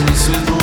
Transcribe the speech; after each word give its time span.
Seni 0.00 0.16
sweet 0.16 0.59